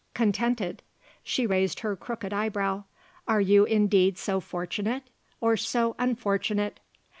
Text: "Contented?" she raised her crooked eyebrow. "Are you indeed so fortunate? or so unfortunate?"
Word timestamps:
"Contented?" 0.15 0.81
she 1.23 1.45
raised 1.45 1.81
her 1.81 1.95
crooked 1.95 2.33
eyebrow. 2.33 2.85
"Are 3.27 3.39
you 3.39 3.65
indeed 3.65 4.17
so 4.17 4.39
fortunate? 4.39 5.03
or 5.39 5.55
so 5.55 5.95
unfortunate?" 5.99 6.79